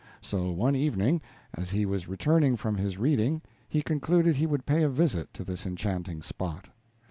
[0.19, 1.21] So one evening,
[1.53, 5.43] as he was returning from his reading, he concluded he would pay a visit to
[5.43, 6.69] this enchanting spot.